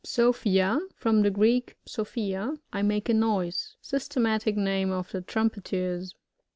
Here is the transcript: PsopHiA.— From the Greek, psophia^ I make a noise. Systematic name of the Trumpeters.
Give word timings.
PsopHiA.— 0.03 0.79
From 0.95 1.21
the 1.21 1.29
Greek, 1.29 1.75
psophia^ 1.85 2.57
I 2.73 2.81
make 2.81 3.07
a 3.07 3.13
noise. 3.13 3.75
Systematic 3.83 4.57
name 4.57 4.91
of 4.91 5.11
the 5.11 5.21
Trumpeters. 5.21 6.15